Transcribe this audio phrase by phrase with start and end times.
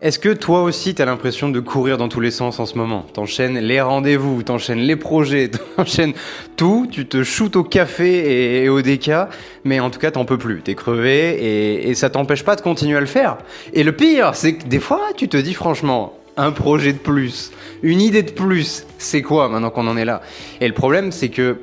[0.00, 3.04] Est-ce que toi aussi t'as l'impression de courir dans tous les sens en ce moment?
[3.14, 6.12] T'enchaînes les rendez-vous, t'enchaînes les projets, t'enchaînes
[6.56, 9.28] tout, tu te shootes au café et, au déca,
[9.64, 12.96] mais en tout cas t'en peux plus, t'es crevé et, ça t'empêche pas de continuer
[12.96, 13.38] à le faire.
[13.72, 17.50] Et le pire, c'est que des fois tu te dis franchement, un projet de plus,
[17.82, 20.22] une idée de plus, c'est quoi maintenant qu'on en est là?
[20.60, 21.58] Et le problème c'est que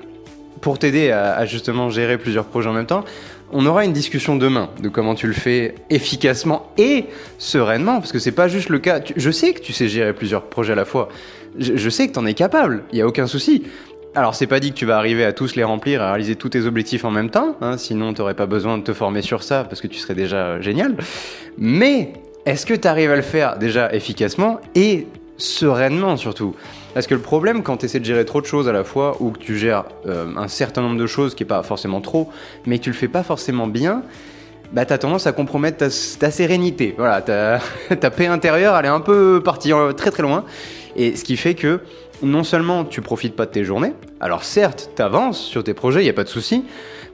[0.60, 3.06] pour t'aider à justement gérer plusieurs projets en même temps,
[3.52, 7.06] on aura une discussion demain de comment tu le fais efficacement et
[7.38, 9.02] sereinement, parce que c'est pas juste le cas.
[9.16, 11.10] je sais que tu sais gérer plusieurs projets à la fois.
[11.58, 13.64] Je, sais que tu en es capable, il y a aucun souci.
[14.14, 16.50] Alors c'est pas dit que tu vas arriver à tous les remplir, à réaliser tous
[16.50, 19.64] tes objectifs en même temps, hein, sinon t'aurais pas besoin de te former sur ça
[19.64, 20.96] parce que tu serais déjà génial.
[21.58, 22.14] Mais
[22.46, 26.56] est-ce que tu arrives à le faire déjà efficacement et sereinement surtout?
[26.96, 29.18] Parce que le problème, quand tu essaies de gérer trop de choses à la fois,
[29.20, 32.30] ou que tu gères euh, un certain nombre de choses qui n'est pas forcément trop,
[32.66, 34.02] mais que tu le fais pas forcément bien,
[34.72, 35.86] bah t'as tendance à compromettre
[36.18, 36.96] ta, sérénité.
[36.98, 37.22] Voilà,
[38.00, 40.46] ta, paix intérieure, elle est un peu partie très très loin.
[40.96, 41.82] Et ce qui fait que
[42.24, 46.00] non seulement tu profites pas de tes journées, alors certes, tu avances sur tes projets,
[46.00, 46.64] il n'y a pas de souci,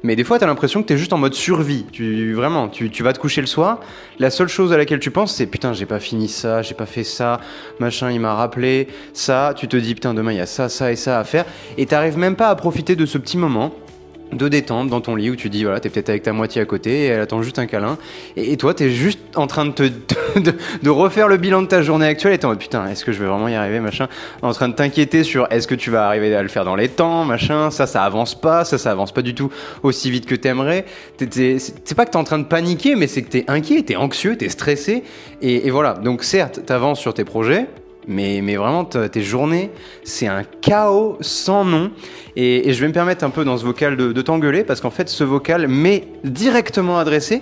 [0.03, 1.85] mais des fois, tu as l'impression que tu es juste en mode survie.
[1.91, 3.79] Tu, vraiment, tu, tu, vas te coucher le soir.
[4.17, 6.87] La seule chose à laquelle tu penses, c'est putain, j'ai pas fini ça, j'ai pas
[6.87, 7.39] fait ça,
[7.79, 9.53] machin, il m'a rappelé ça.
[9.55, 11.45] Tu te dis putain, demain, il y a ça, ça et ça à faire.
[11.77, 13.73] Et t'arrives même pas à profiter de ce petit moment
[14.33, 16.65] de détente dans ton lit où tu dis voilà t'es peut-être avec ta moitié à
[16.65, 17.97] côté et elle attend juste un câlin.
[18.35, 19.83] Et, toi t'es juste en train de te
[20.83, 23.11] de, refaire le bilan de ta journée actuelle et t'es en mode putain est-ce que
[23.11, 24.07] je vais vraiment y arriver machin?
[24.41, 26.89] En train de t'inquiéter sur est-ce que tu vas arriver à le faire dans les
[26.89, 27.71] temps machin?
[27.71, 29.51] Ça ça avance pas ça ça avance pas du tout
[29.83, 30.85] aussi vite que t'aimerais.
[31.17, 34.37] C'est pas que t'es en train de paniquer mais c'est que t'es inquiet t'es anxieux
[34.37, 35.03] t'es stressé.
[35.41, 35.93] Et, et voilà.
[35.93, 37.67] Donc certes t'avances sur tes projets
[38.07, 39.71] mais, mais vraiment, tes journées,
[40.03, 41.91] c'est un chaos sans nom.
[42.35, 45.09] Et, je vais me permettre un peu dans ce vocal de, t'engueuler, parce qu'en fait,
[45.09, 47.41] ce vocal m'est directement adressé.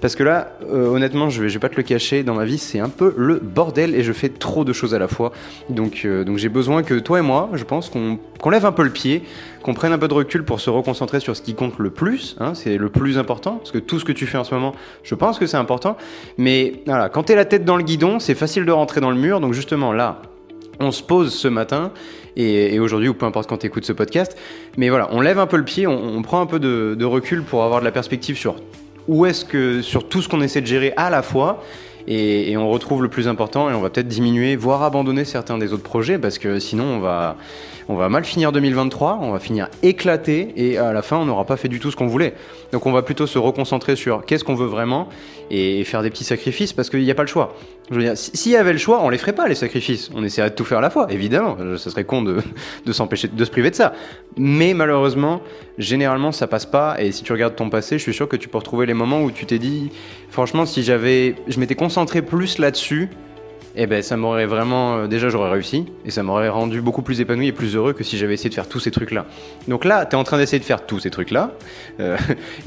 [0.00, 2.44] Parce que là, euh, honnêtement, je vais, je vais pas te le cacher, dans ma
[2.44, 5.32] vie, c'est un peu le bordel et je fais trop de choses à la fois.
[5.68, 8.82] Donc, euh, donc j'ai besoin que toi et moi, je pense qu'on lève un peu
[8.82, 9.22] le pied,
[9.62, 12.36] qu'on prenne un peu de recul pour se reconcentrer sur ce qui compte le plus.
[12.40, 14.74] Hein, c'est le plus important, parce que tout ce que tu fais en ce moment,
[15.02, 15.96] je pense que c'est important.
[16.38, 19.10] Mais voilà, quand tu es la tête dans le guidon, c'est facile de rentrer dans
[19.10, 19.40] le mur.
[19.40, 19.92] Donc justement,
[20.78, 21.92] on se pose ce matin
[22.36, 24.36] et, aujourd'hui ou peu importe quand tu écoutes ce podcast.
[24.76, 27.42] Mais voilà, on lève un peu le pied, on, prend un peu de, de, recul
[27.42, 28.56] pour avoir de la perspective sur
[29.08, 31.62] où est-ce que sur tout ce qu'on essaie de gérer à la fois
[32.06, 35.72] et, on retrouve le plus important et on va peut-être diminuer, voire abandonner certains des
[35.72, 37.36] autres projets parce que sinon on va,
[37.90, 41.44] on va mal finir 2023, on va finir éclaté et à la fin on n'aura
[41.44, 42.34] pas fait du tout ce qu'on voulait.
[42.72, 45.08] Donc on va plutôt se reconcentrer sur qu'est-ce qu'on veut vraiment
[45.50, 47.56] et faire des petits sacrifices parce qu'il n'y a pas le choix.
[48.14, 50.10] S'il y avait le choix, on les ferait pas les sacrifices.
[50.14, 51.56] On essaierait de tout faire à la fois, évidemment.
[51.76, 52.40] Ce serait con de,
[52.86, 53.92] de s'empêcher de se priver de ça.
[54.36, 55.40] Mais malheureusement,
[55.76, 58.48] généralement ça passe pas et si tu regardes ton passé, je suis sûr que tu
[58.48, 59.90] peux retrouver les moments où tu t'es dit
[60.28, 63.08] franchement si j'avais je m'étais concentré plus là-dessus
[63.76, 67.20] eh ben ça m'aurait vraiment euh, déjà j'aurais réussi et ça m'aurait rendu beaucoup plus
[67.20, 69.26] épanoui et plus heureux que si j'avais essayé de faire tous ces trucs là.
[69.68, 71.52] Donc là, tu es en train d'essayer de faire tous ces trucs là.
[71.98, 72.06] Il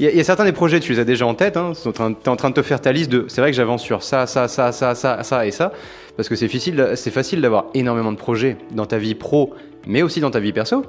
[0.00, 2.50] y, a certains des projets tu les as déjà en tête, hein, tu en train
[2.50, 4.94] de te faire ta liste de c'est vrai que j'avance sur ça, ça, ça, ça,
[4.94, 5.72] ça, ça et ça
[6.16, 9.54] parce que c'est facile, c'est facile d'avoir énormément de projets dans ta vie pro
[9.86, 10.84] mais aussi dans ta vie perso.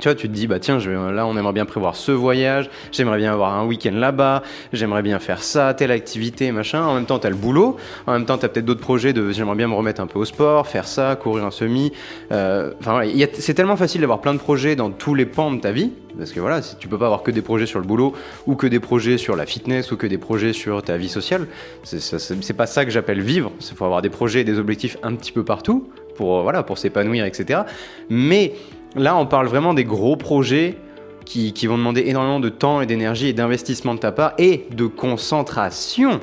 [0.00, 3.18] Tu vois, tu te dis, bah tiens, là, on aimerait bien prévoir ce voyage, j'aimerais
[3.18, 6.82] bien avoir un week-end là-bas, j'aimerais bien faire ça, telle activité, machin.
[6.82, 9.12] En même temps, tu as le boulot, en même temps, tu as peut-être d'autres projets
[9.12, 11.92] de j'aimerais bien me remettre un peu au sport, faire ça, courir un semi.
[12.32, 13.02] Euh, enfin,
[13.34, 16.32] c'est tellement facile d'avoir plein de projets dans tous les pans de ta vie, parce
[16.32, 18.14] que voilà, tu peux pas avoir que des projets sur le boulot,
[18.46, 21.46] ou que des projets sur la fitness, ou que des projets sur ta vie sociale.
[21.84, 23.52] C'est pas ça que j'appelle vivre.
[23.60, 26.78] Il faut avoir des projets et des objectifs un petit peu partout pour, voilà, pour
[26.78, 27.60] s'épanouir, etc.
[28.08, 28.54] Mais
[28.96, 30.76] Là, on parle vraiment des gros projets
[31.24, 34.86] qui, vont demander énormément de temps et d'énergie et d'investissement de ta part et de
[34.86, 36.20] concentration.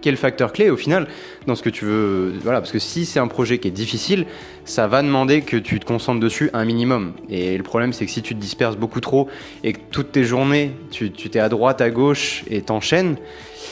[0.00, 1.08] Quel facteur clé au final
[1.46, 4.26] dans ce que tu veux Voilà, parce que si c'est un projet qui est difficile,
[4.64, 7.14] ça va demander que tu te concentres dessus un minimum.
[7.30, 9.28] Et le problème, c'est que si tu te disperses beaucoup trop
[9.64, 13.16] et que toutes tes journées, tu t'es à droite, à gauche et t'enchaînes,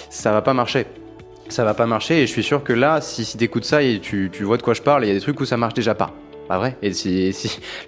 [0.09, 0.87] ça va pas marcher
[1.49, 3.83] ça va pas marcher et je suis sûr que là si, si tu écoutes ça
[3.83, 5.59] et tu, tu vois de quoi je parle il y a des trucs où ça
[5.59, 6.15] marche déjà pas
[6.49, 6.77] pas vrai.
[6.83, 7.35] Et si,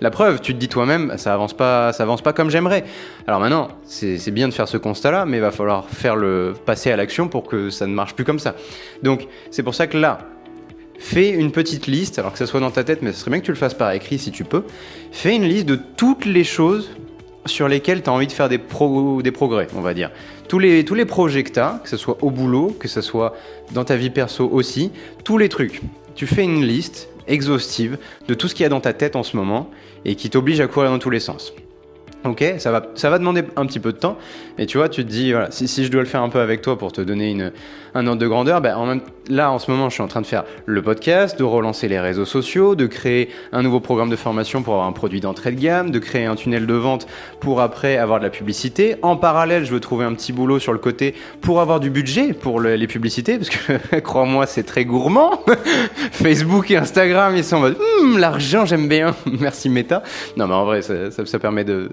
[0.00, 2.84] la preuve, tu te dis toi-même, ça avance pas, ça avance pas comme j'aimerais.
[3.26, 6.90] Alors maintenant, c'est bien de faire ce constat-là, mais il va falloir faire le passer
[6.90, 8.54] à l'action pour que ça ne marche plus comme ça.
[9.02, 10.18] Donc c'est pour ça que là,
[10.98, 13.40] fais une petite liste, alors que ça soit dans ta tête, mais ce serait bien
[13.40, 14.64] que tu le fasses par écrit si tu peux.
[15.12, 16.90] Fais une liste de toutes les choses
[17.46, 20.10] sur lesquelles tu as envie de faire des, des progrès, on va dire.
[20.48, 23.00] Tous les, tous les projets que tu as, que ce soit au boulot, que ce
[23.00, 23.34] soit
[23.72, 24.90] dans ta vie perso aussi,
[25.24, 25.82] tous les trucs.
[26.14, 27.98] Tu fais une liste exhaustive
[28.28, 29.70] de tout ce qu'il y a dans ta tête en ce moment
[30.04, 31.52] et qui t'oblige à courir dans tous les sens.
[32.24, 34.16] Ok, ça va, ça va demander un petit peu de temps,
[34.56, 36.62] et tu vois, tu te dis, voilà, si, je dois le faire un peu avec
[36.62, 37.52] toi pour te donner une,
[37.94, 40.22] un ordre de grandeur, ben, en même, là, en ce moment, je suis en train
[40.22, 44.16] de faire le podcast, de relancer les réseaux sociaux, de créer un nouveau programme de
[44.16, 47.06] formation pour avoir un produit d'entrée de gamme, de créer un tunnel de vente
[47.40, 48.96] pour après avoir de la publicité.
[49.02, 52.32] En parallèle, je veux trouver un petit boulot sur le côté pour avoir du budget
[52.32, 55.42] pour le- les publicités, parce que, crois-moi, c'est très gourmand.
[56.12, 59.14] Facebook et Instagram, ils sont en mode, Hum, l'argent, j'aime bien.
[59.40, 60.02] Merci Meta.
[60.38, 61.90] Non, mais en vrai, ça permet de,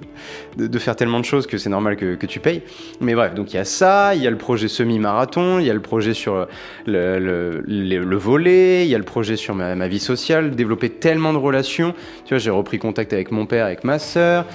[0.57, 2.61] de, faire tellement de choses que c'est normal que, tu payes.
[2.99, 5.69] Mais bref, donc il y a ça, il y a le projet semi-marathon, il y
[5.69, 6.47] a le projet sur
[6.85, 10.51] le, le, le- le volet, il y a le projet sur ma, ma vie sociale,
[10.55, 11.93] développer tellement de relations.
[12.25, 14.45] Tu vois, j'ai repris contact avec mon père, avec ma sœur.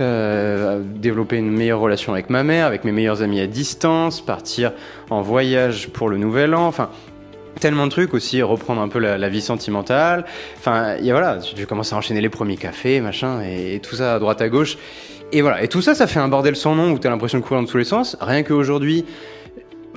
[0.00, 4.72] euh, développer une meilleure relation avec ma mère, avec mes meilleurs amis à distance, partir
[5.08, 6.90] en voyage pour le nouvel an, enfin
[7.60, 10.26] tellement de trucs aussi, reprendre un peu la, vie sentimentale.
[10.58, 14.18] Enfin, et voilà, tu commences à enchaîner les premiers cafés, machin, et tout ça à
[14.18, 14.76] droite à gauche.
[15.32, 17.44] Et voilà, et tout ça, ça fait un bordel sans nom où t'as l'impression de
[17.44, 18.16] courir dans tous les sens.
[18.20, 19.04] Rien qu'aujourd'hui,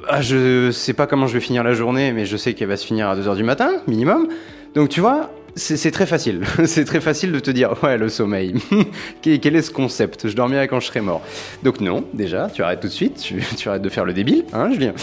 [0.08, 2.78] ah, je sais pas comment je vais finir la journée, mais je sais qu'elle va
[2.78, 4.28] se finir à 2h du matin, minimum.
[4.74, 6.42] Donc tu vois, c'est très facile.
[6.66, 8.56] c'est très facile de te dire, ouais, le sommeil.
[9.22, 10.28] quel est ce concept?
[10.28, 11.22] Je dormirai quand je serai mort.
[11.64, 13.18] Donc non, déjà, tu arrêtes tout de suite,
[13.58, 14.94] tu, arrêtes de faire le débile, hein, Julien.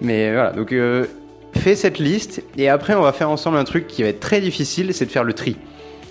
[0.00, 1.04] Mais voilà, donc euh,
[1.56, 4.40] fais cette liste, et après on va faire ensemble un truc qui va être très
[4.40, 5.56] difficile, c'est de faire le tri.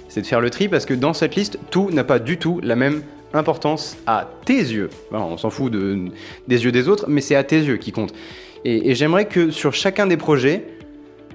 [0.10, 2.60] C'est de faire le tri parce que dans cette liste, tout n'a pas du tout
[2.62, 3.02] la même
[3.34, 4.90] importance à tes yeux.
[5.12, 6.06] On s'en fout de,
[6.48, 8.14] des yeux des autres, mais c'est à tes yeux qui compte.
[8.66, 10.66] Et, j'aimerais que sur chacun des projets,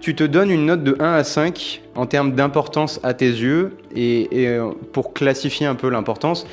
[0.00, 3.76] tu te donnes une note de 1 à 5 en termes d'importance à tes yeux.
[3.94, 6.46] Et, et, euh, pour classifier un peu l'importance,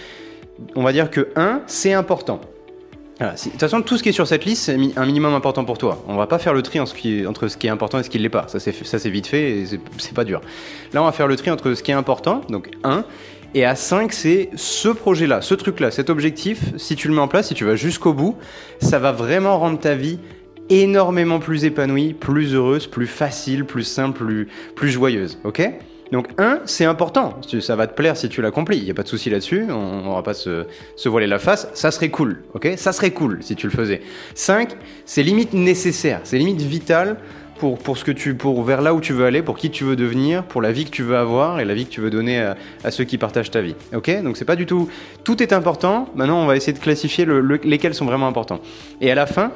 [0.76, 2.42] on va dire que 1, c'est important.
[3.36, 5.64] Si- de toute façon, tout ce qui est sur cette liste, c'est un minimum important
[5.64, 6.04] pour toi.
[6.08, 6.90] On va pas faire le tri entre
[7.48, 8.48] ce qui est important et ce qui ne l'est pas.
[8.48, 9.66] Ça, c'est vite fait et
[9.98, 10.42] c'est pas dur.
[10.94, 13.06] Là, on va faire le tri entre ce qui est important, donc 1,
[13.54, 16.74] et à 5, c'est ce projet-là, ce truc-là, cet objectif.
[16.78, 18.36] Si tu le mets en place, si tu vas jusqu'au bout,
[18.82, 20.20] ça va vraiment rendre ta vie
[20.70, 25.38] énormément plus épanouie, plus heureuse, plus facile, plus simple, plus, plus joyeuse.
[25.46, 25.62] Ok?
[26.12, 29.04] Donc 1, c'est important, ça va te plaire si tu l'accomplis, il n'y a pas
[29.04, 30.66] de souci là-dessus, on va pas se,
[30.96, 32.69] se voiler la face, ça serait cool, ok?
[32.78, 34.02] Ça serait cool si tu le faisais.
[34.36, 34.69] 5,
[35.06, 37.18] c'est limite nécessaire, c'est limite vital
[37.57, 39.84] pour, pour, ce que tu, pour vers là où tu veux aller, pour qui tu
[39.86, 42.10] veux devenir, pour la vie que tu veux avoir et la vie que tu veux
[42.10, 42.40] donner
[42.84, 43.75] à, ceux qui partagent ta vie.
[43.96, 44.12] Ok?
[44.24, 44.90] Donc c'est pas du tout.
[45.24, 46.10] Tout est important.
[46.16, 48.60] Maintenant, on va essayer de classifier le- le- lesquels sont vraiment importants.
[49.00, 49.51] Et à la fin,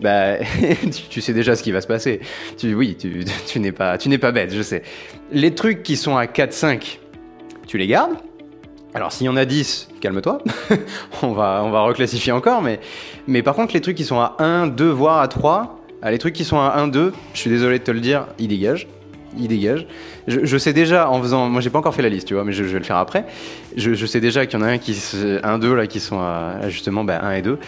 [0.00, 0.36] bah,
[1.10, 2.20] tu, sais déjà ce qui va se passer.
[2.58, 4.82] Tu, oui, tu, n'es pas, bête, je sais.
[5.32, 6.98] Les trucs qui sont à 4-5,
[7.66, 8.16] tu les gardes?
[8.92, 10.42] Alors s'il y en a 10, calme-toi.
[11.22, 12.60] on, va, on va reclassifier encore.
[12.60, 12.80] Mais,
[13.28, 16.18] mais par contre, les trucs qui sont à 1, 2, voire à 3, ah, les
[16.18, 18.88] trucs qui sont à 1, 2, je suis désolé de te le dire, ils dégagent.
[19.38, 19.86] Ils dégagent.
[20.26, 21.48] Je, sais déjà en faisant.
[21.48, 23.24] Moi, j'ai pas encore fait la liste, tu vois, mais je, vais le faire après.
[23.76, 24.96] Je, sais déjà qu'il y en a un qui,
[25.42, 27.58] un, deux là, qui sont à justement bah, 1 et 2.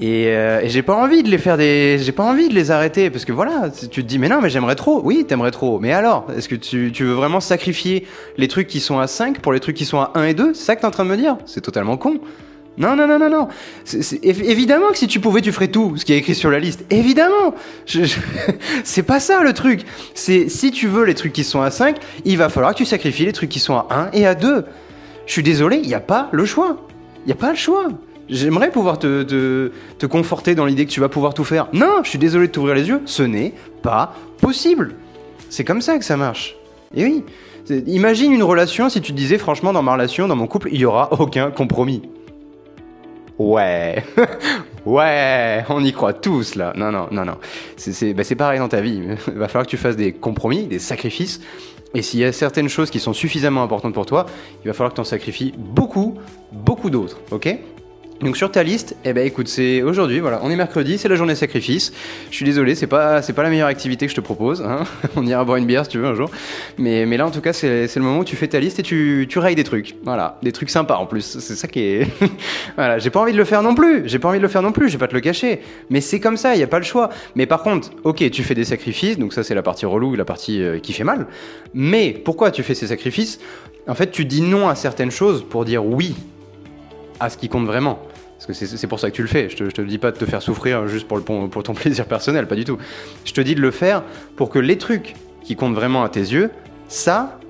[0.00, 1.98] Et, euh, et j'ai pas envie de les faire des.
[1.98, 4.48] J'ai pas envie de les arrêter parce que voilà, tu te dis, mais non, mais
[4.48, 5.00] j'aimerais trop.
[5.02, 5.80] Oui, t'aimerais trop.
[5.80, 8.06] Mais alors, est-ce que tu, tu veux vraiment sacrifier
[8.36, 10.54] les trucs qui sont à 5 pour les trucs qui sont à 1 et 2
[10.54, 11.36] C'est ça que t'es en train de me dire?
[11.46, 12.20] C'est totalement con.
[12.78, 13.48] Non, non, non, non, non.
[14.22, 16.84] Évidemment que si tu pouvais, tu ferais tout ce qui est écrit sur la liste.
[16.90, 17.54] Évidemment.
[18.84, 19.82] C'est pas ça le truc.
[20.14, 23.24] Si tu veux les trucs qui sont à 5, il va falloir que tu sacrifies
[23.24, 24.64] les trucs qui sont à 1 et à 2.
[25.26, 26.86] Je suis désolé, il n'y a pas le choix.
[27.24, 27.88] Il n'y a pas le choix.
[28.28, 31.68] J'aimerais pouvoir te, te, te conforter dans l'idée que tu vas pouvoir tout faire.
[31.72, 33.00] Non, je suis désolé de t'ouvrir les yeux.
[33.06, 34.94] Ce n'est pas possible.
[35.50, 36.56] C'est comme ça que ça marche.
[36.94, 37.24] Et oui.
[37.86, 40.84] Imagine une relation si tu disais franchement dans ma relation, dans mon couple, il y
[40.84, 42.02] aura aucun compromis.
[43.38, 44.02] Ouais,
[44.84, 46.72] ouais, on y croit tous là.
[46.76, 47.36] Non, non, non, non.
[47.76, 49.00] C'est bah, pareil dans ta vie.
[49.28, 51.40] Il va falloir que tu fasses des compromis, des sacrifices.
[51.94, 54.26] Et s'il y a certaines choses qui sont suffisamment importantes pour toi,
[54.64, 56.18] il va falloir que tu en sacrifies beaucoup,
[56.52, 57.18] beaucoup d'autres.
[57.30, 57.56] Ok?
[58.20, 61.14] Donc sur ta liste, eh ben écoute, c'est aujourd'hui, voilà, on est mercredi, c'est la
[61.14, 61.92] journée sacrifice.
[62.30, 64.60] Je suis désolé, c'est pas, c'est pas la meilleure activité que je te propose.
[64.60, 64.82] hein.
[65.16, 66.28] on ira boire une bière si tu veux un jour.
[66.78, 68.82] Mais, mais là, en tout cas, c'est le moment où tu fais ta liste et
[68.82, 69.94] tu, tu rayes des trucs.
[70.02, 71.38] Voilà, des trucs sympas en plus.
[71.38, 72.08] C'est ça qui est.
[72.76, 74.08] voilà, j'ai pas envie de le faire non plus.
[74.08, 74.88] J'ai pas envie de le faire non plus.
[74.88, 75.60] Je vais pas te le cacher.
[75.88, 77.10] Mais c'est comme ça, il y a pas le choix.
[77.36, 79.16] Mais par contre, ok, tu fais des sacrifices.
[79.16, 81.28] Donc ça, c'est la partie relou, la partie euh, qui fait mal.
[81.72, 83.38] Mais pourquoi tu fais ces sacrifices?
[83.86, 86.16] En fait, tu dis non à certaines choses pour dire oui
[87.20, 87.98] à ce qui compte vraiment.
[88.38, 89.48] Parce que c'est pour ça que tu le fais.
[89.48, 92.54] Je te, te dis pas de te faire souffrir juste pour, ton plaisir personnel, pas
[92.54, 92.78] du tout.
[93.24, 94.02] Je te dis de le faire
[94.36, 96.50] pour que les trucs qui comptent vraiment à tes yeux,
[96.86, 97.40] ça,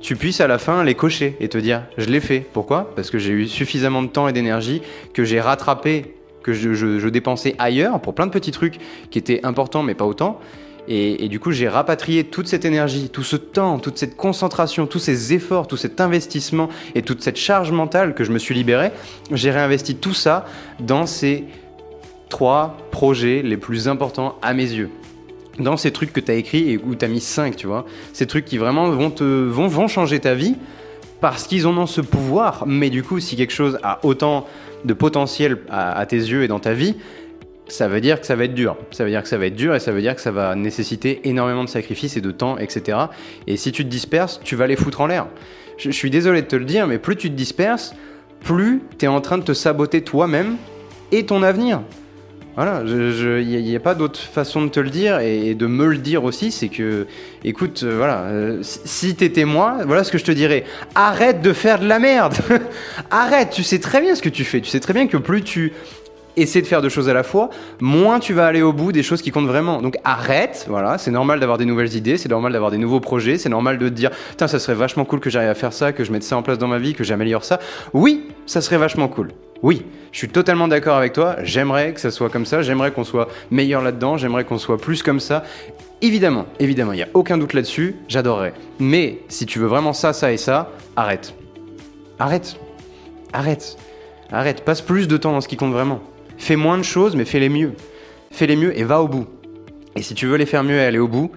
[0.00, 2.46] tu puisses à la fin les cocher et te dire je l'ai fait.
[2.52, 2.92] Pourquoi?
[2.94, 4.80] Parce que j'ai eu suffisamment de temps et d'énergie
[5.12, 8.78] que j'ai rattrapé, que je dépensais ailleurs pour plein de petits trucs
[9.10, 10.40] qui étaient importants mais pas autant.
[10.90, 14.98] Et, du coup, j'ai rapatrié toute cette énergie, tout ce temps, toute cette concentration, tous
[14.98, 18.90] ces efforts, tout cet investissement et toute cette charge mentale que je me suis libéré.
[19.30, 20.46] J'ai réinvesti tout ça
[20.80, 21.44] dans ces
[22.30, 24.90] trois projets les plus importants à mes yeux
[25.58, 27.84] dans ces trucs que tu as écrits et où tu as mis 5, tu vois.
[28.12, 30.54] Ces trucs qui vraiment vont, te, vont, vont changer ta vie
[31.20, 32.64] parce qu'ils en ont ce pouvoir.
[32.66, 34.46] Mais du coup, si quelque chose a autant
[34.84, 36.96] de potentiel à, tes yeux et dans ta vie,
[37.68, 38.76] ça veut dire que ça va être dur.
[38.90, 40.54] Ça veut dire que ça va être dur et ça veut dire que ça va
[40.54, 42.98] nécessiter énormément de sacrifices et de temps, etc.
[43.46, 45.26] Et si tu te disperses, tu vas les foutre en l'air.
[45.76, 47.94] Je, suis désolé de te le dire, mais plus tu te disperses,
[48.40, 50.56] plus tu es en train de te saboter toi-même
[51.12, 51.82] et ton avenir.
[52.56, 55.98] Voilà, il n'y a, pas d'autre façon de te le dire et, de me le
[55.98, 57.06] dire aussi, c'est que,
[57.44, 60.64] écoute, euh, voilà, euh, si t'étais moi, voilà ce que je te dirais.
[60.96, 62.34] Arrête de faire de la merde
[63.12, 65.42] Arrête, tu sais très bien ce que tu fais, tu sais très bien que plus
[65.42, 65.72] tu
[66.40, 69.02] essaies de faire deux choses à la fois, moins tu vas aller au bout des
[69.02, 69.82] choses qui comptent vraiment.
[69.82, 73.38] Donc arrête, voilà, c'est normal d'avoir des nouvelles idées, c'est normal d'avoir des nouveaux projets,
[73.38, 75.92] c'est normal de te dire, tiens, ça serait vachement cool que j'arrive à faire ça,
[75.92, 77.58] que je mette ça en place dans ma vie, que j'améliore ça.
[77.92, 79.32] Oui, ça serait vachement cool.
[79.62, 83.02] Oui, je suis totalement d'accord avec toi, j'aimerais que ça soit comme ça, j'aimerais qu'on
[83.04, 85.42] soit meilleur là-dedans, j'aimerais qu'on soit plus comme ça.
[86.00, 88.54] Évidemment, évidemment, il n'y a aucun doute là-dessus, j'adorerais.
[88.78, 91.34] Mais si tu veux vraiment ça, ça et ça, arrête.
[92.20, 92.56] Arrête.
[93.32, 93.76] Arrête.
[94.30, 94.64] Arrête.
[94.64, 96.00] Passe plus de temps dans ce qui compte vraiment.
[96.38, 97.72] Fais moins de choses, mais fais-les mieux.
[98.30, 99.26] Fais-les mieux et va au bout.
[99.96, 101.32] Et si tu veux les faire mieux et aller au bout,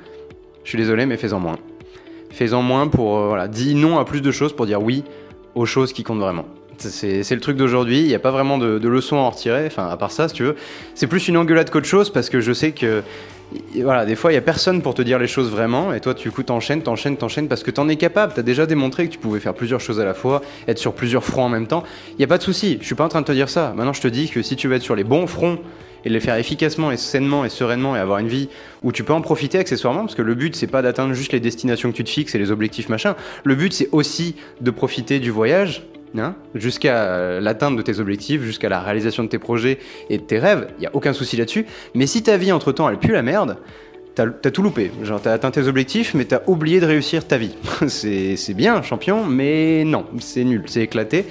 [0.63, 1.57] je suis désolé, mais fais-en moins.
[2.29, 5.03] Fais-en moins pour, euh, voilà, dis non à plus de choses pour dire oui
[5.55, 6.45] aux choses qui comptent vraiment.
[6.77, 9.67] C'est le truc d'aujourd'hui, il n'y a pas vraiment de, de leçon à en retirer,
[9.67, 10.55] enfin à part ça si tu veux.
[10.95, 13.03] C'est plus une engueulade qu'autre chose parce que je sais que
[13.83, 16.13] voilà, des fois, il y a personne pour te dire les choses vraiment, et toi,
[16.13, 18.33] tu coup, t'enchaînes, t'enchaînes, t'enchaînes, parce que t'en es capable.
[18.33, 21.23] T'as déjà démontré que tu pouvais faire plusieurs choses à la fois, être sur plusieurs
[21.23, 21.83] fronts en même temps.
[22.11, 22.77] Il n'y a pas de souci.
[22.81, 23.73] Je suis pas en train de te dire ça.
[23.75, 25.59] Maintenant, je te dis que si tu veux être sur les bons fronts
[26.03, 28.49] et les faire efficacement et sainement et sereinement et avoir une vie
[28.83, 31.39] où tu peux en profiter accessoirement, parce que le but, c'est pas d'atteindre juste les
[31.39, 33.15] destinations que tu te fixes et les objectifs machin.
[33.43, 35.83] Le but, c'est aussi de profiter du voyage
[36.17, 40.39] Hein, jusqu'à l'atteinte de tes objectifs, jusqu'à la réalisation de tes projets et de tes
[40.39, 41.65] rêves, il n'y a aucun souci là-dessus.
[41.95, 43.57] Mais si ta vie entre temps elle pue la merde,
[44.13, 44.91] t'as as tout loupé.
[45.03, 47.55] Genre t'as atteint tes objectifs, mais t'as oublié de réussir ta vie.
[47.87, 51.25] c'est bien, champion, mais non, c'est nul, c'est éclaté.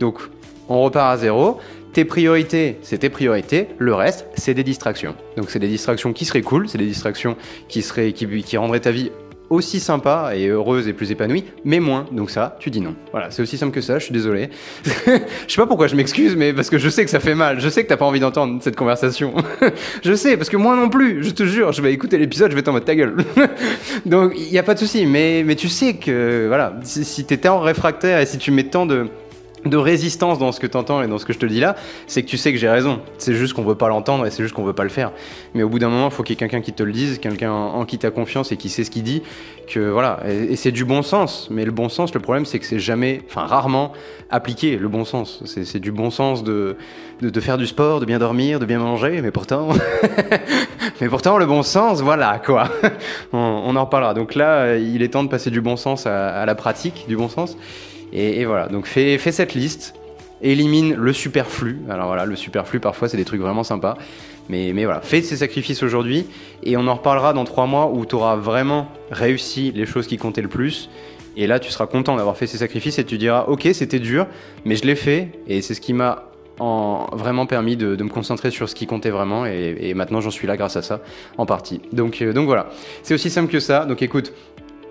[0.00, 0.20] Donc
[0.68, 1.58] on repart à zéro.
[1.94, 3.68] Tes priorités, c'est tes priorités.
[3.78, 5.14] Le reste, c'est des distractions.
[5.38, 7.38] Donc c'est des distractions qui seraient cool, c'est des distractions
[7.68, 9.10] qui, seraient, qui, qui rendraient ta vie
[9.50, 12.06] aussi sympa et heureuse et plus épanouie, mais moins.
[12.10, 12.94] Donc ça, tu dis non.
[13.12, 14.50] Voilà, c'est aussi simple que ça, je suis désolé.
[14.84, 17.60] je sais pas pourquoi je m'excuse, mais parce que je sais que ça fait mal.
[17.60, 19.34] Je sais que t'as pas envie d'entendre cette conversation.
[20.04, 22.56] je sais, parce que moi non plus, je te jure, je vais écouter l'épisode, je
[22.56, 23.16] vais t'en mode ta gueule.
[24.06, 27.24] Donc il n'y a pas de souci, mais, mais tu sais que, voilà, si, si
[27.24, 29.06] t'étais en réfractaire et si tu mets tant de
[29.66, 31.76] de résistance dans ce que tu entends et dans ce que je te dis là,
[32.06, 33.00] c'est que tu sais que j'ai raison.
[33.18, 35.12] C'est juste qu'on veut pas l'entendre et c'est juste qu'on veut pas le faire.
[35.54, 37.18] Mais au bout d'un moment, il faut qu'il y ait quelqu'un qui te le dise,
[37.18, 39.22] quelqu'un en qui tu as confiance et qui sait ce qu'il dit.
[39.68, 41.48] Que voilà, et, c'est du bon sens.
[41.50, 43.92] Mais le bon sens, le problème, c'est que c'est jamais, enfin rarement
[44.30, 44.76] appliqué.
[44.76, 46.76] Le bon sens, c'est du bon sens de,
[47.20, 49.20] de, faire du sport, de bien dormir, de bien manger.
[49.22, 49.68] Mais pourtant,
[51.00, 52.68] mais pourtant, le bon sens, voilà quoi.
[53.32, 54.14] on, en reparlera.
[54.14, 57.28] Donc là, il est temps de passer du bon sens à la pratique du bon
[57.28, 57.56] sens.
[58.12, 59.94] Et, voilà, donc fais, cette liste,
[60.40, 61.80] élimine le superflu.
[61.90, 63.96] Alors voilà, le superflu parfois c'est des trucs vraiment sympas.
[64.48, 66.26] Mais, mais voilà, fais ces sacrifices aujourd'hui
[66.62, 70.18] et on en reparlera dans trois mois où tu auras vraiment réussi les choses qui
[70.18, 70.88] comptaient le plus.
[71.36, 74.26] Et là, tu seras content d'avoir fait ces sacrifices et tu diras, ok, c'était dur,
[74.64, 78.68] mais je l'ai fait et c'est ce qui m'a vraiment permis de, me concentrer sur
[78.68, 81.00] ce qui comptait vraiment et, maintenant j'en suis là grâce à ça
[81.36, 81.80] en partie.
[81.92, 82.70] Donc, euh, donc voilà,
[83.02, 83.84] c'est aussi simple que ça.
[83.84, 84.32] Donc écoute,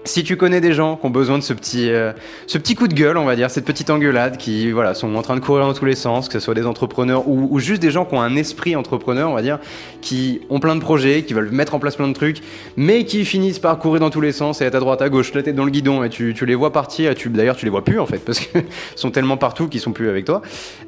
[0.06, 2.14] si tu connais des gens qui ont besoin de ce petit, euh,
[2.48, 5.22] ce petit coup de gueule, on va dire, cette petite engueulade, qui voilà, sont en
[5.22, 7.92] train de courir dans tous les sens, que ce soit des entrepreneurs ou, juste des
[7.92, 9.60] gens qui ont un esprit entrepreneur, on va dire,
[10.02, 12.38] qui ont plein de projets, qui veulent mettre en place plein de trucs,
[12.78, 15.34] mais qui finissent par courir dans tous les sens et être à droite, à gauche,
[15.34, 17.84] la tête dans le guidon, et tu, les vois partir, tu, d'ailleurs tu les vois
[17.84, 18.64] plus en fait, parce qu'ils
[18.96, 20.42] sont tellement partout qu'ils sont plus avec toi.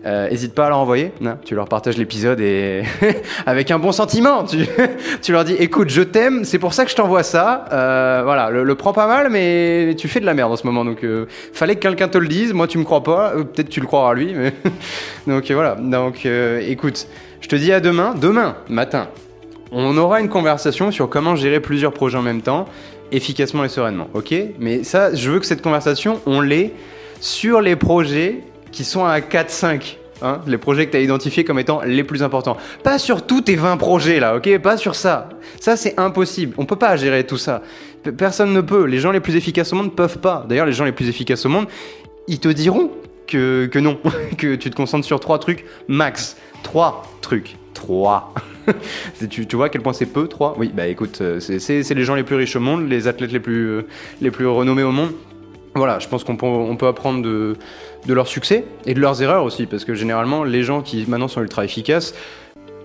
[0.05, 2.83] Euh, hésite pas à leur envoyer, hein, tu leur partages l'épisode et
[3.47, 4.67] avec un bon sentiment, tu,
[5.21, 8.51] tu leur dis, écoute, je t'aime, c'est pour ça que je t'envoie ça, euh, voilà,
[8.51, 10.85] le, le prends pas mal, mais tu fais de la merde en ce moment.
[10.85, 12.53] Donc, euh, fallait que quelqu'un te le dise.
[12.53, 13.33] Moi, tu me crois pas.
[13.35, 14.33] Euh, peut-être tu le croiras lui.
[14.33, 14.53] Mais
[15.27, 15.75] donc voilà.
[15.75, 17.07] Donc, euh, écoute,
[17.41, 18.13] je te dis à demain.
[18.19, 19.07] Demain matin,
[19.71, 22.65] on aura une conversation sur comment gérer plusieurs projets en même temps,
[23.11, 24.07] efficacement et sereinement.
[24.13, 24.33] Ok?
[24.59, 26.73] Mais ça, je veux que cette conversation, on l'ait
[27.19, 29.97] sur les projets qui sont à 4-5.
[30.21, 32.57] Hein, les projets que tu as identifiés comme étant les plus importants.
[32.83, 34.57] Pas sur tous tes 20 projets là, ok?
[34.59, 35.29] Pas sur ça.
[35.59, 36.55] Ça, c'est impossible.
[36.57, 37.61] On peut pas gérer tout ça.
[38.17, 38.85] Personne ne peut.
[38.85, 40.45] Les gens les plus efficaces au monde ne peuvent pas.
[40.47, 41.67] D'ailleurs, les gens les plus efficaces au monde,
[42.27, 42.91] ils te diront
[43.27, 43.97] que, que non,
[44.37, 46.37] que tu te concentres sur trois trucs max.
[46.63, 48.33] Trois trucs 3.
[49.29, 52.03] tu, tu, vois à quel point c'est peu, 3 Oui, bah écoute, euh, c'est les
[52.03, 53.81] gens les plus riches au monde, les athlètes les plus, euh,
[54.19, 55.11] les plus renommés au monde.
[55.75, 57.55] Voilà, je pense qu'on peut, on peut apprendre de,
[58.07, 61.27] de leur succès et de leurs erreurs aussi, parce que généralement, les gens qui maintenant
[61.27, 62.15] sont ultra efficaces,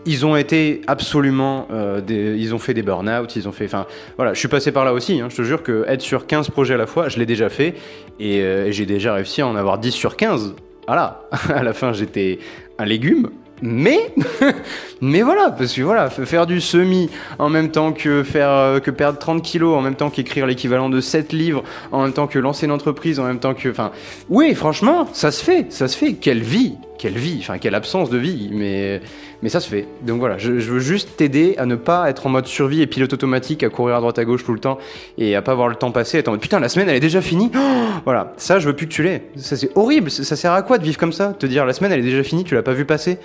[0.06, 1.68] ils ont été absolument.
[1.72, 3.66] Euh, ils ont fait des burn-out, ils ont fait.
[3.66, 5.20] Enfin, voilà, je suis passé par là aussi.
[5.20, 7.48] Hein, je te jure que être sur 15 projets à la fois, je l'ai déjà
[7.48, 7.74] fait.
[8.20, 10.54] Et, et j'ai déjà réussi à en avoir 10 sur 15.
[10.86, 11.22] Voilà,
[11.54, 12.38] à la fin, j'étais
[12.78, 13.30] un légume.
[13.62, 14.12] Mais,
[15.00, 19.18] mais voilà, parce que voilà, faire du semi en même temps que euh, que perdre
[19.20, 22.66] 30 kilos, en même temps qu'écrire l'équivalent de 7 livres, en même temps que lancer
[22.66, 23.92] une entreprise, en même temps que, enfin,
[24.28, 26.14] oui, franchement, ça se fait, ça se fait.
[26.14, 29.00] Quelle vie, quelle vie, enfin, quelle absence de vie, mais,
[29.42, 29.88] mais ça se fait.
[30.02, 33.12] Donc voilà, je, veux juste t'aider à ne pas être en mode survie et pilote
[33.12, 34.78] automatique, à courir à droite à gauche tout le temps
[35.18, 37.00] et à pas voir le temps passer, être en mode putain, la semaine elle est
[37.00, 37.50] déjà finie.
[38.04, 39.24] voilà, ça je veux plus que tu l'aies.
[39.34, 40.12] Ça c'est horrible.
[40.12, 42.22] Ça sert à quoi de vivre comme ça Te dire la semaine elle est déjà
[42.22, 43.18] finie, tu l'as pas vu passer?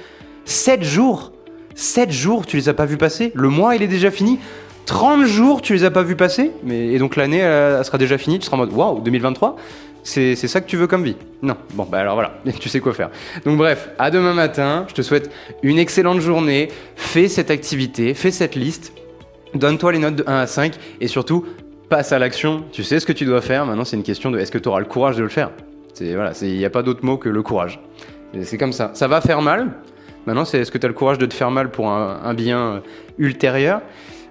[0.45, 1.31] 7 jours
[1.75, 4.39] 7 jours, tu les as pas vus passer Le mois, il est déjà fini
[4.87, 8.17] 30 jours, tu les as pas vus passer mais, Et donc l'année, elle, sera déjà
[8.17, 9.55] finie, tu seras en mode waouh, 2023
[10.07, 11.57] c'est ça que tu veux comme vie Non.
[11.73, 13.09] Bon, bah alors voilà, tu sais quoi faire.
[13.45, 15.29] Donc bref, à demain matin, je te souhaite
[15.63, 18.93] une excellente journée, fais cette activité, fais cette liste,
[19.53, 21.45] donne-toi les notes de 1 à 5 et surtout,
[21.89, 24.39] passe à l'action, tu sais ce que tu dois faire, maintenant c'est une question de
[24.39, 25.51] est-ce que tu auras le courage de le faire?
[25.99, 27.79] Voilà, il n'y a pas d'autre mot que le courage.
[28.43, 28.91] C'est comme ça.
[28.93, 29.71] Ça va faire mal,
[30.27, 32.59] Maintenant, c'est est-ce que tu as le courage de te faire mal pour un, bien
[32.59, 32.79] euh,
[33.17, 33.81] ultérieur?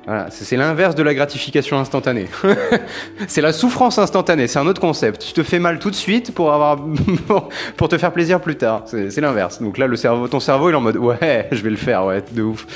[0.06, 2.28] Voilà, c'est l'inverse de la gratification instantanée.
[3.26, 5.20] c'est la souffrance instantanée, c'est un autre concept.
[5.26, 6.78] Tu te fais mal tout de suite pour avoir
[7.76, 8.84] pour te faire plaisir plus tard.
[8.86, 9.60] C'est l'inverse.
[9.60, 12.22] Donc là, le cerveau, ton cerveau, est en mode ouais, je vais le faire, ouais,
[12.32, 12.66] de ouf.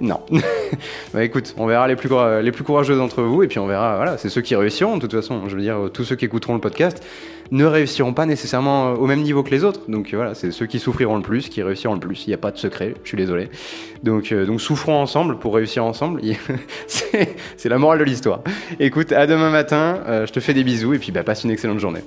[0.00, 0.20] Non.
[1.12, 2.08] bah écoute, on verra les plus
[2.40, 3.96] les plus courageux d'entre vous et puis on verra.
[3.96, 4.96] Voilà, c'est ceux qui réussiront.
[4.96, 7.02] De toute façon, je veux dire, tous ceux qui écouteront le podcast
[7.50, 9.80] ne réussiront pas nécessairement au même niveau que les autres.
[9.88, 12.26] Donc voilà, c'est ceux qui souffriront le plus, qui réussiront le plus.
[12.26, 13.48] Il n'y a pas de secret, je suis désolé.
[14.02, 16.20] Donc, euh, donc souffrons ensemble pour réussir ensemble.
[16.86, 18.40] c'est la morale de l'histoire.
[18.80, 21.50] Écoute, à demain matin, euh, je te fais des bisous et puis bah, passe une
[21.50, 22.02] excellente journée.